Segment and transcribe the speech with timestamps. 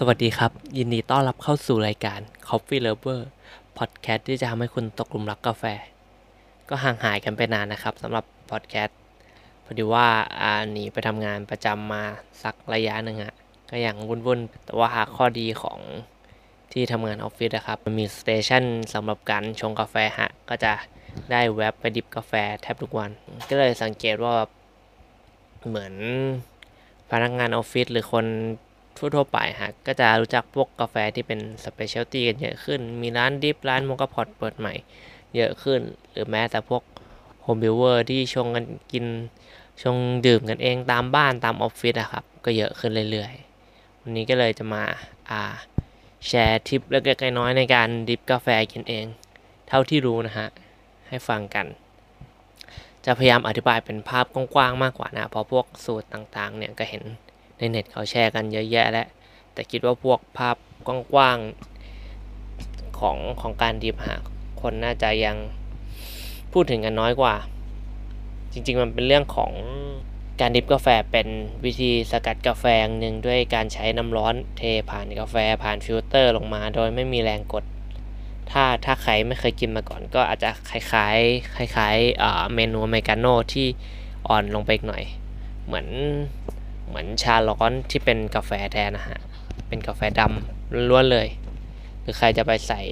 [0.00, 3.20] สวัสดีครับ ยินดีต้อนรับเข้าสู่รายการ Coffee Lover
[3.78, 5.64] Podcast ที่จะทำให้คุณตกหลุมรักกาแฟ
[6.68, 8.92] ก็ห่างหายกันไปนานนะครับสำหรับ Podcast
[9.64, 10.08] พอดีว่า
[10.40, 12.02] อ่าหนีไปทำงานประจำมา
[12.42, 13.34] สักระยะหนึ่งอะ
[13.70, 15.78] ก็อย่างวุ่นๆ แต่ว่าข้อดีของ
[16.72, 20.72] ที่ทำงานออฟฟิศนะครับ มันมีสเตชันสำหรับการชงกาแฟฮะ ก็จะ
[21.30, 23.10] ได้แวบไปดิบกาแฟแทบทุกวัน
[23.48, 24.34] ก็เลยสังเกตว่า
[25.66, 25.94] เหมือน
[27.10, 28.26] พนักงานออฟฟิศหรือคน
[28.98, 34.74] ทั่วๆไปฮะก็จะรู้จักพวกกาแฟที่เป็น specialty กันเยอะขึ้น มีร้าน drip ร้าน moka pot เปิดใหม่
[35.36, 36.82] เยอะขึ้น หรือแม้แต่พวก
[37.42, 39.06] home brewer ที่ชงกันกิน
[39.82, 39.96] ชง
[40.26, 44.82] ดื่มกันเองตามบ้านตามออฟฟิศอะครับ ก็เยอะขึ้นเรื่อยๆ วันนี้ก็เลยจะมา
[45.30, 45.42] อ่า
[46.26, 49.06] แชร์ทิปเล็กๆน้อยๆในการ drip กาแฟกินเอง
[49.68, 50.48] เท่าที่รู้นะฮะ
[51.08, 51.66] ให้ฟังกัน
[53.04, 57.04] จะพยายามอธิบายเป็นภาพกว้างๆมากกว่านะ เพราะพวกสูตรต่างๆเนี่ยก็เห็น
[57.58, 59.06] ในเน็ตเขาแชร์กันเยอะแยะแล้ว
[59.52, 64.14] แต่คิดว่าพวกภาพกว้างๆของของการ drip ฮะ
[64.60, 65.36] คนน่าจะยัง
[66.52, 67.34] พูดถึงกันน้อยกว่า
[68.52, 69.52] จริงๆมันเป็นเรื่องของ
[70.40, 71.28] การ drip กาแฟเป็น
[71.64, 72.64] วิธีสกัดกาแฟ
[73.00, 77.64] หนึ่งด้วยการใช้น้ำร้อนเทผ่านกาแฟผ่านฟิลเตอร์ลงมา โดยไม่มีแรงกด
[78.50, 83.66] ถ้าถ้าใครไม่เคยกินมาก่อน ก็อาจจะคล้ายๆคล้ายๆเมนูอเมริกาโน่ที่
[84.28, 85.04] อ่อนลงไปอีกหน่อย
[85.66, 85.86] เหมือน
[86.86, 89.18] เหมือนชาร้อนที่เป็นกาแฟแทนนะฮะ
[89.68, 91.28] เป็นกาแฟดำล้วนเลย
[92.00, 92.82] หรือใครจะไปใส่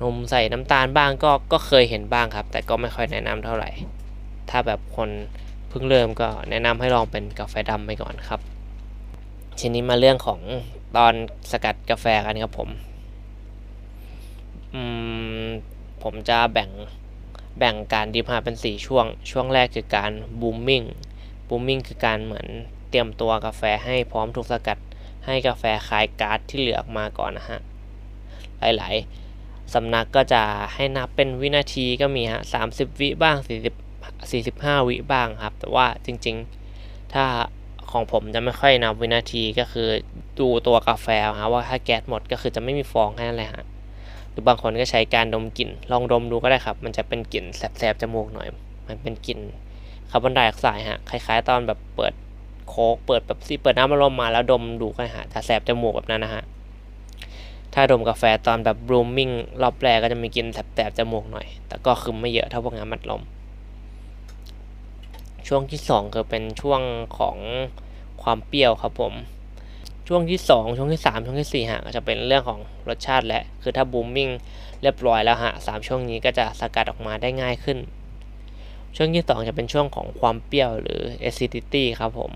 [0.00, 3.70] นมใส่น้ำตาลบ้างก็ก็เคยเห็นบ้างครับ แต่ก็ไม่ค่อยแนะนำเท่าไหร่
[4.50, 5.10] ถ้าแบบคน
[5.68, 8.40] เพิ่งเริ่มก็แนะนำให้ลองเป็นกาแฟดำไปก่อนครับ
[9.58, 10.40] ทีนี้มาเรื่องของ
[10.96, 11.14] ตอน
[11.50, 12.68] สกัดกาแฟกันครับผม
[16.02, 16.70] ผมจะแบ่ง
[17.58, 20.82] แบ่งการ drip ฮะเป็น 4 ช่วง ช่วงแรกคือการ blooming
[21.48, 22.46] blooming คือการเหมือน
[22.92, 24.78] เตรียมตัวกาแฟให้พร้อมถูกสกัด
[25.26, 27.60] ให้กาแฟคลายก๊าซที่เหลือออกมาก่อนนะฮะ
[28.60, 30.42] หลายๆสำนักก็จะ
[30.74, 33.36] ให้นับเป็นวินาทีก็มีฮะ30วิบ้าง
[34.30, 37.24] 40 45 วิบ้างครับ แต่ว่าจริงๆ ถ้า
[37.90, 39.88] ของผมจะไม่ค่อยนับวินาทีก็คือ
[40.40, 41.06] ดูตัวกาแฟ
[41.40, 43.64] ฮะว่าถ้าแก๊สหมดก็คือจะไม่มีฟองแค่นั้นเลยฮะ
[44.30, 48.48] หรือบางคนก็ใช้การดมกลิ่น ลองดมดูก็ได้ครับ มันจะเป็นกลิ่นแสบๆจมูกหน่อย
[48.88, 49.38] มันเป็นกลิ่น
[50.10, 52.12] คาร์บอนไดออกไซด์ฮะคล้ายๆ ตอนแบบเปิด
[52.68, 56.42] โค้กเปิดเป๊ปซี่เปิดน้ำอัดลมมาแล้วดมดูกันฮะถ้าแสบจมูกแบบนั้นนะฮะ
[57.74, 59.30] ถ้าดมกาแฟตอนแบบ blooming
[59.62, 63.22] รอบแรกก็จะมีกลิ่นแสบๆจมูกหน่อย แต่ก็คือไม่เยอะเท่าพวกน้ำอัดลม
[65.48, 66.80] ช่วงที่2คือเป็นช่วง
[67.18, 67.36] ของ
[68.22, 69.14] ความเปรี้ยวครับผม
[70.08, 74.28] ช่วงที่ 2 ช่วงที่ 3 ช่วงที่4ฮะก็จะเป็นเรื่องของรสชาติและ คือถ้าบูมมิ่ง
[74.82, 77.78] เรียบร้อยแล้วฮะสามช่วงนี้ก็จะสกัดออกมาได้ง่ายขึ้น
[78.96, 82.32] ช่วงที่ 2 จะเป็นช่วงของความเปรี้ยวหรือ acidity ครับผม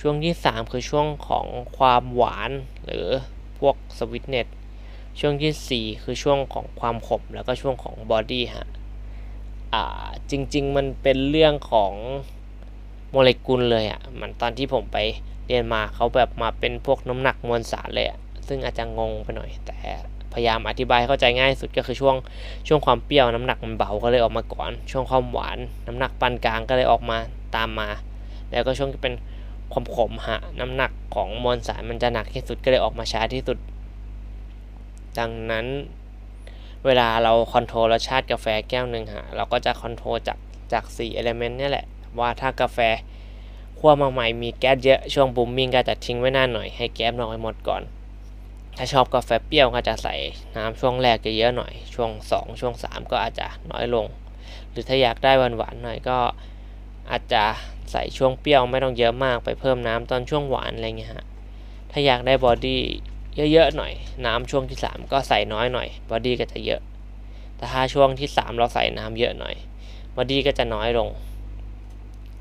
[0.00, 1.46] ช่วงที่ 3 คือช่วงของ
[1.78, 2.50] ความหวาน
[2.84, 3.06] หรือ
[3.58, 4.48] พวก sweetness
[5.20, 8.68] ช่วงที่ 4 คือช่วงของความขมแล้วก็ช่วงของ body ฮะ
[9.74, 11.92] อ่าจริง ๆ มันเป็นเรื่องของ
[13.10, 14.98] โมเลกุลเลยอะ่ะ มันตอนที่ผมไป
[15.46, 18.18] เรียนมาเขาแบบมาเป็นพวกน้ำหนักมวลสารเลยอะ่ะ
[18.48, 19.78] ซึ่งอาจจะงงไปหน่อยแต่
[20.34, 22.16] พยายามอธิบายเข้าใจง่ายสุดก็คือช่วง
[22.68, 27.18] ช่วงความเปรี้ยวน้ำหนักมันเบาก็เลยออกมาก่อน ช่วงความหวาน น้ำหนักปานกลางก็เลยออกมา
[27.56, 27.88] ตามมา
[28.50, 29.14] แล้วก็ช่วงที่เป็น
[29.72, 33.58] ความขมฮะน้ำหนักของมวลสารมันจะหนักที่สุดก็เลยออกมาช้าที่สุด
[35.18, 35.66] ดังนั้น
[36.84, 40.38] เวลาเรา control รสชาติกาแฟแก้วหนึ่งฮะเราก็จะ control จาก
[40.72, 41.86] จาก4 element นี่แหละ
[42.18, 42.78] ว่าถ้ากาแฟ
[43.78, 47.82] คั่วมาใหม่มีแก๊สเยอะช่วง blooming ก็จะทิ้งไว้นานหน่อยให้แก๊สน้อยหมดก่อน
[48.76, 50.14] ถ้าชอบกาแฟเปรี้ยวก็จะใส่
[50.56, 54.06] น้ำช่วงแรกจะเยอะหน่อย ช่วง 2 ช่วง 3 ก็อาจจะน้อยลง
[54.70, 56.18] หรือถ้าอยากได้หวานๆหน่อยก็
[57.10, 57.44] อาจจะ
[57.92, 61.24] ใส่ช่วงเปรี้ยวไม่ต้องเยอะมากไปเพิ่มน้ำตอนช่วงหวานอะไรเงี้ยฮะ
[61.90, 62.80] ถ้าอยากได้ body
[63.52, 63.92] เยอะๆหน่อย
[64.26, 66.80] น้ำช่วงที่ 3 ก็ใส่น้อยหน่อย body ก็จะเยอะ
[67.56, 69.54] แต่ถ้าช่วงที่ 3 เราใส่น้ำเยอะหน่อย
[70.16, 71.08] body ก็จะน้อยลง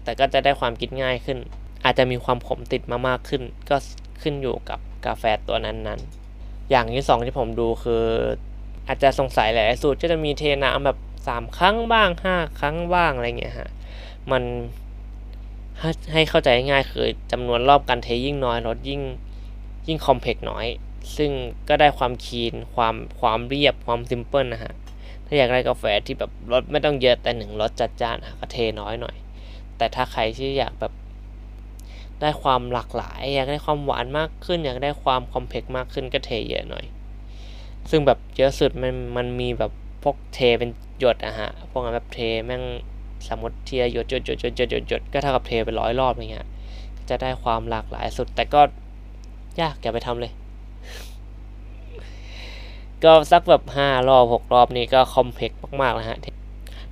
[0.03, 1.37] แต่ก็จะได้ความกินง่ายขึ้น
[1.83, 3.75] อาจจะมีความขมติดมามากขึ้น ก็
[4.21, 6.22] ขึ้นอยู่กับกาแฟตัวนั้นๆ
[6.69, 8.05] อย่างที่2ที่ผมดูคือ
[8.87, 13.69] อาจจะสงสัยหลายสูตรก็จะมีเทน้ำแบบ3ครั้งบ้าง5ครั้งบ้างอะไรเงี้ยฮะ
[14.31, 14.43] มัน
[16.13, 19.01] ให้เข้าใจง่ายคือจำนวนรอบการเทยิ่งน้อยรถยิ่ง
[19.87, 20.65] ยิ่งคอมเพล็กน้อย
[21.17, 21.31] ซึ่ง
[21.69, 24.73] ก็ได้ความคีนความความเรียบความซิมเพิลนะฮะ
[25.25, 29.15] ถ้าอยากได้กาแฟที่แบบรสไม่ต้องเยอะแต่หนึ่งรสจัดจ้านก็เทน้อยหน่อย
[29.77, 30.93] แต่ถ้าใครที่อยากแบบ
[32.23, 36.85] ได้ความหลากหลาย อยากได้ความหวานมากขึ้น อยากได้ความคอมเพล็กมากขึ้นก็เทเยอะหน่อย
[37.89, 39.71] ซึ่งแบบเยอะสุดมันมันมีแบบ
[40.03, 42.63] พวกเทเป็นหยดอะฮะ พวกนั้นแบบเทแม่ง
[43.27, 46.47] สมมติเททีละหยดหยดหยดหยดหยดหยดหยดก็เท่ากับเทไปร้อยรอบอะไรเงี้ย
[47.09, 48.61] จะได้ความหลากหลายสุด แต่ก็
[49.61, 50.31] ยากอย่าไปทำเลย
[53.03, 55.51] ก็สักแบบห้ารอบหกรอบนี้ก็ complex
[55.81, 56.17] มากๆแล้วฮะ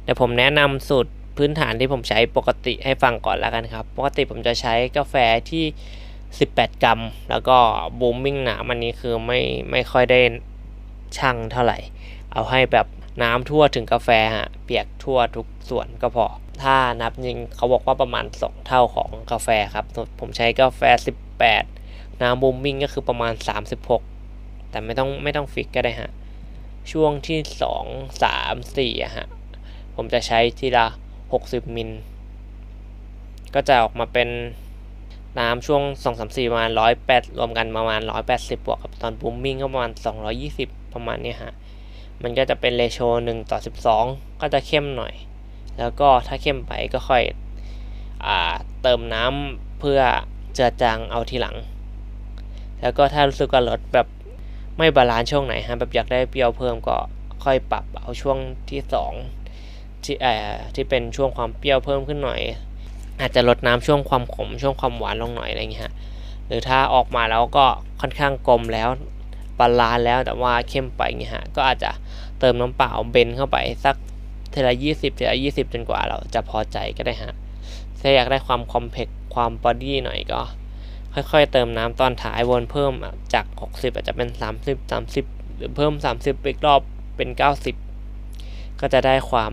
[0.03, 5.15] เดี๋ยวผมแนะนำสูตร พื้นฐานที่ผมใช้ปกติให้ฟังก่อนแล้วกันครับ ปกติผมจะใช้กาแฟ
[5.51, 5.65] ที่
[6.23, 6.99] 18 กรัม
[7.29, 7.57] แล้วก็
[7.99, 9.39] blooming น้ำอันนี้คือไม่
[9.71, 10.19] ไม่ค่อยได้
[11.17, 11.77] ช่างเท่าไหร่
[12.33, 12.87] เอาให้แบบ
[13.23, 16.25] น้ำทั่วถึงกาแฟฮะเปียกทั่วทุกส่วนก็พอ
[16.63, 19.85] ถ้านับจริงเขาบอกว่าประมาณ 2 เท่าของกาแฟครับ
[20.19, 20.81] ผมใช้กาแฟ
[21.53, 23.33] 18 น้ำบูมมิ่งก็คือประมาณ
[24.01, 26.11] 36 แต่ไม่ต้องไม่ต้องฟิกก็ได้ฮะ
[26.91, 27.39] ช่วงที่
[27.79, 29.27] 2 3 4อะฮะ
[29.95, 30.85] ผมจะใช้ทีละ
[31.33, 31.89] 60 มิล
[33.55, 34.29] ก็จะออกมาเป็น
[35.39, 36.69] น้ำช่วง 2 3 4 ประมาณ
[37.03, 38.01] 108 รวมกันประมาณ
[38.31, 39.91] 180 บวกกับตอน blooming ก็ประมาณ
[40.41, 41.53] 220 ประมาณนี้ฮะ
[42.23, 43.59] มันก็จะเป็น ratio 1ต่อ
[43.99, 45.13] 12 ก็จะเข้มหน่อย
[45.79, 47.23] แล้วก็ถ้าเข้มไปก็ค่อย
[48.25, 48.27] อ
[48.81, 50.01] เติมน้ำเพื่อ
[50.53, 51.57] เจือจางเอาทีหลัง
[52.81, 54.07] แล้วก็ถ้ารู้สึกว่ารสแบบ
[54.77, 56.97] ไม่ balance ช่วงไหนฮะแบบอยากได้เปรี้ยวเพิ่มก็
[57.43, 58.37] ค่อยปรับเอาช่วง
[58.69, 58.81] ที่
[59.13, 59.40] 2
[60.05, 62.41] ที่เอ่อที่เป็นช่วงความเปรี้ยวเพิ่มขึ้นหน่อย
[63.19, 65.93] อาจจะลดน้ำช่วงความขมช่วงความหวานลงหน่อยอะไรเงี้ยฮะ
[66.47, 67.65] หรือถ้าออกมาแล้วก็
[68.01, 68.89] ค่อนข้างกลมแล้ว
[69.59, 71.91] balance แล้วแต่ว่าเข้มไปเงี้ยฮะก็อาจจะ
[72.39, 73.95] เติมน้ำเปล่า blend เข้าไปสัก
[74.51, 77.33] เทละยี่สิบเทละยี่สิบจนกว่าเราจะพอใจก็ได้ฮะ
[77.99, 80.41] ถ้าอยากได้ความ complex ความ body หน่อยก็
[81.13, 82.93] ค่อยๆ เติมน้ำตอนท้ายวนเพิ่ม
[83.33, 84.29] จาก 60 อาจจะเป็น
[84.61, 86.81] 30 30 หรือเพิ่ม 30อีกรอบ
[87.17, 87.29] เป็น
[88.05, 89.51] 90 ก็จะได้ความ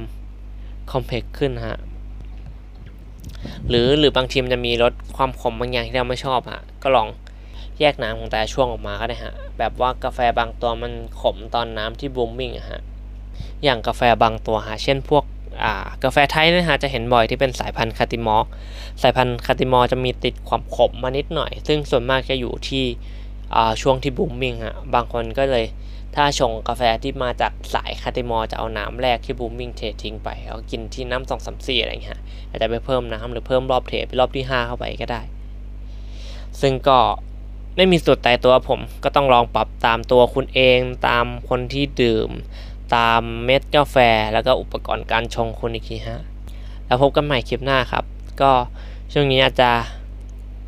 [0.93, 1.79] complex ขึ้นฮะ
[3.69, 7.09] หรือหรือบางทีมันจะมีรสความขมบางอย่างที่เราไม่ชอบฮะก็ลอง
[7.81, 12.83] แยกน้ำของแต่ช่วงออกมาก็ได้ฮะแบบว่ากาแฟบางตัวมันขมตอนน้ำที่ blooming ฮะ
[13.65, 15.25] อย่างกาแฟบางตัวฮะเช่นพวก
[16.05, 18.43] กาแฟไทยนะฮะจะเห็นบ่อยที่เป็นสายพันธุ์ Catimor
[19.03, 22.85] สายพันธุ์ Catimor จะมีติดความขมมานิดหน่อย ซึ่งส่วนมากจะอยู่ที่
[23.83, 25.67] ช่วงที่ blooming ฮะบางคนก็เลย
[26.17, 35.23] ถ้าชงกาแฟที่มาจากสาย Catimor จะเอาน้ำแรกที่ blooming เททิ้งไปเอากินที่น้ำสองสามสี่อะไรเงี้ยอาจจะไปเพิ่มน้ำหรือเพิ่มรอบเทไปรอบที่5เข้าไปก็ได้
[36.61, 36.99] ซึ่งก็
[37.77, 42.31] ไม่มีสูตรตายตัวผมก็ต้องลองปรับตามตัวคุณเองตามคนที่ดื่ม
[42.97, 43.97] ตามเม็ดกาแฟ
[44.33, 46.21] แล้วก็อุปกรณ์การชงคุณอีกทีฮะ
[46.87, 48.05] แล้วพบกันใหม่คลิปหน้าครับ
[48.41, 48.51] ก็
[49.13, 49.71] ช่วงนี้อาจจะ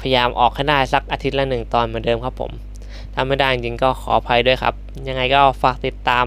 [0.01, 2.53] พยายามออกให้ได้สักอาทิตย์ละหนึ่งตอนเหมือนเดิมครับผม
[3.15, 4.75] ถ้าไม่ได้จริงก็ขออภัยด้วยครับ
[5.09, 6.25] ยังไงก็ฝากติดตาม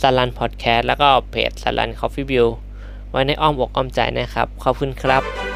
[0.00, 2.46] สัลันพอดแคสต์แล้วก็เพจสัลันคอฟฟี่บิว
[3.10, 5.47] ไว้ในอ้อมอกอ้อมใจนะครับ ขอบคุณครับ